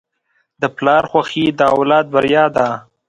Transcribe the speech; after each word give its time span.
د 0.61 0.63
پلار 0.75 1.03
خوښي 1.11 1.45
د 1.59 1.61
اولاد 1.75 2.05
بریا 2.13 2.45
ده. 2.55 2.67